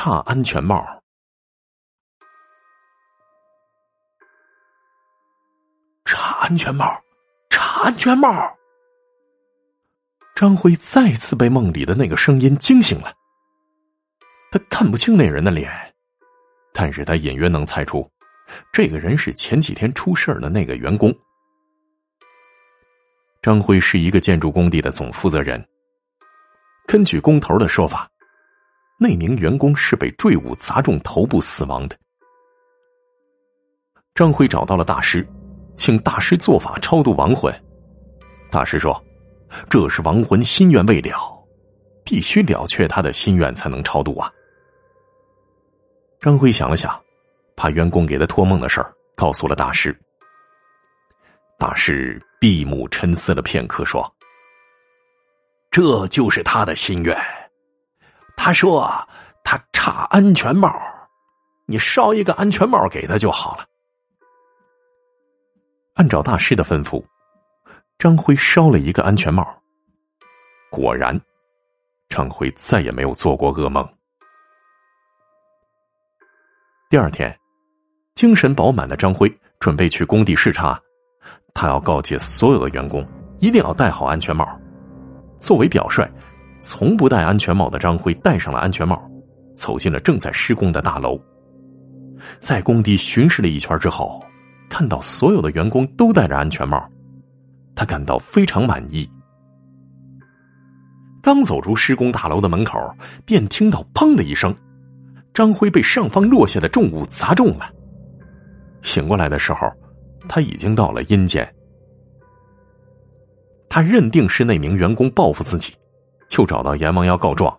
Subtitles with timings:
[0.00, 1.02] 差安全帽。
[6.04, 6.86] 差安全帽，
[7.50, 8.30] 差安全帽。
[10.36, 13.12] 张辉再次被梦里的那个声音惊醒了。
[14.52, 15.68] 他看不清那人的脸，
[16.72, 18.08] 但是他隐约能猜出，
[18.72, 21.12] 这个人是前几天出事的那个员工。
[23.42, 25.68] 张辉是一个建筑工地的总负责人。
[26.86, 28.08] 根据工头的说法，
[28.98, 31.96] 那名员工是被坠物砸中头部死亡的。
[34.14, 35.26] 张辉找到了大师，
[35.76, 37.54] 请大师做法超度亡魂。
[38.50, 39.00] 大师说
[39.70, 41.14] ：“这是亡魂心愿未了，
[42.04, 44.28] 必须了却他的心愿才能超度啊。”
[46.20, 47.00] 张辉想了想，
[47.54, 49.96] 把员工给他托梦的事儿告诉了大师。
[51.56, 54.12] 大师闭目沉思了片刻，说。
[55.70, 57.16] 这就是他的心愿。
[58.40, 58.88] 他说
[59.42, 60.72] 他差安全帽，
[61.66, 63.66] 你烧一个安全帽给他就好了。
[65.94, 67.04] 按照大师的吩咐，
[67.98, 69.44] 张辉烧了一个安全帽。
[70.70, 71.20] 果然，
[72.08, 73.86] 张辉再也没有做过噩梦。
[76.88, 77.36] 第二天，
[78.14, 80.80] 精神饱满的张辉准备去工地视察，
[81.52, 83.04] 他要告诫所有的员工
[83.40, 84.48] 一定要戴好安全帽。
[85.40, 86.08] 作为表率，
[86.60, 89.00] 从不戴安全帽的张辉戴上了安全帽，
[89.54, 91.18] 走进了正在施工的大楼。
[92.40, 94.20] 在工地巡视了一圈之后，
[94.68, 96.84] 看到所有的员工都戴着安全帽，
[97.74, 99.08] 他感到非常满意。
[101.22, 102.78] 刚走出施工大楼的门口，
[103.24, 104.54] 便听到“砰”的一声，
[105.34, 107.70] 张辉被上方落下的重物砸中了。
[108.82, 109.68] 醒过来的时候，
[110.28, 111.46] 他已经到了阴间。
[113.68, 115.74] 他认定是那名员工报复自己，
[116.28, 117.56] 就找到阎王要告状。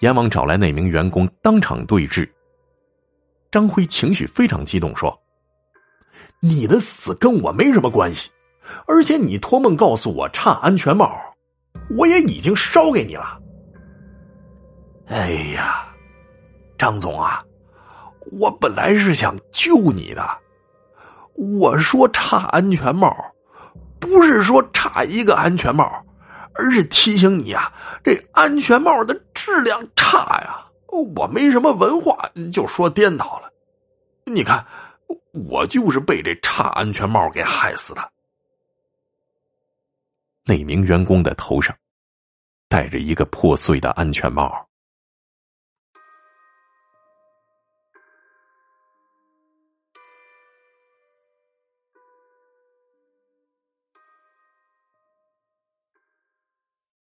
[0.00, 2.30] 阎王找来那名员工当场对质。
[3.50, 5.16] 张辉情绪非常激动，说
[6.40, 8.30] ：“你的死跟我没什么关系，
[8.86, 11.14] 而且你托梦告诉我差安全帽，
[11.96, 13.38] 我也已经烧给你了。”
[15.06, 15.86] 哎呀，
[16.78, 17.42] 张总啊，
[18.40, 20.26] 我本来是想救你的，
[21.34, 23.14] 我说差安全帽。
[24.00, 25.88] 不是说差一个安全帽，
[26.54, 27.72] 而是提醒你啊，
[28.04, 30.66] 这安全帽的质量差呀。
[31.16, 33.50] 我没什么文化，就说颠倒了。
[34.24, 34.64] 你看，
[35.32, 38.12] 我就是被这差安全帽给害死的。
[40.44, 41.74] 那名员工的头上
[42.68, 44.52] 戴着一个破碎的安全帽。